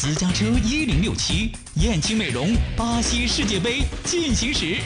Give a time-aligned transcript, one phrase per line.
[0.00, 4.76] 私家车一零六七，燕青美容巴西世界杯进行时。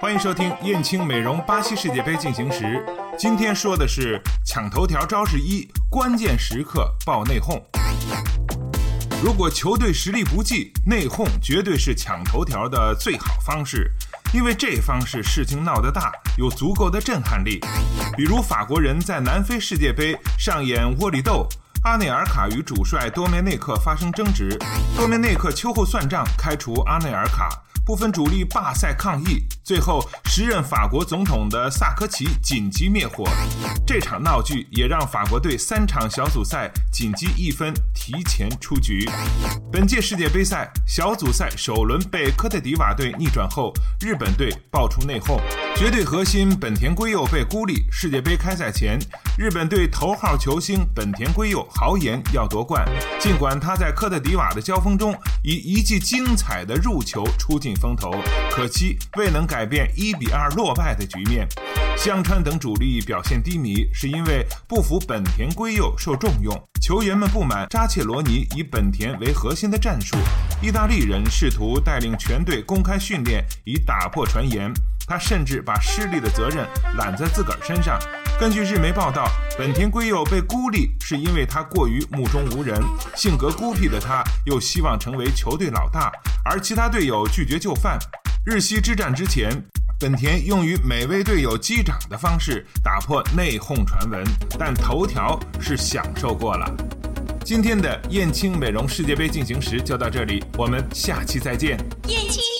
[0.00, 2.86] 欢迎收听燕青美容巴西世界杯进行时。
[3.18, 7.60] 今天说的是抢头条招式一：关键时刻爆内讧。
[9.20, 13.90] 如果球队实力不济，内讧绝对是抢头条的最好方式，
[14.32, 17.58] 因为这方式事情闹得大，有足够的震撼力。
[18.16, 21.48] 比如法国人在南非世界杯上演窝里斗，
[21.82, 24.54] 阿内尔卡与主帅多梅内克发生争执，
[24.94, 27.48] 多梅内克秋后算账，开除阿内尔卡。
[27.86, 33.24] 部分主力罢赛抗议，最后时任法国总统的萨科齐紧急灭火。
[33.86, 39.08] 这场闹剧也让法国队三场小组赛仅积一分，提前出局。
[39.72, 45.40] 本届世界杯赛小组赛首轮被科特迪瓦队逆转后，日本队爆出内讧，
[45.76, 47.84] 绝对核心本田圭佑被孤立。
[47.90, 48.98] 世界杯开赛前，
[49.38, 52.86] 日本队头号球星本田圭佑豪言要夺冠，
[53.18, 57.74] 尽管他在科特迪瓦的交锋中以一记精彩的入球出尽。
[57.80, 58.10] 风头，
[58.50, 61.48] 可惜未能改变一比二落败的局面。
[61.96, 70.16] 香川等主力表现低迷，是因为不服本田圭佑受重用，球员们不满扎切罗尼以本田为核心的战术。
[70.60, 74.70] 意大利人试图带领全队公开训练，以打破传言。
[75.10, 76.64] 他甚至把失利的责任
[76.96, 77.98] 揽在自个儿身上。
[78.38, 82.80] 根据日媒报道，本田圭佑被孤立是因为他过于目中无人，
[83.16, 86.12] 性格孤僻的他又希望成为球队老大。
[86.44, 87.98] 而其他队友拒绝就范。
[88.46, 89.50] 日西之战之前，
[89.98, 94.22] 本田用于每位队友击掌的方式打破内讧传闻，
[94.56, 96.72] 但头条是享受过了。
[97.44, 101.76] 今天的燕青美容世界杯进行时就到这里，我们下期再见。
[102.06, 102.59] 燕青。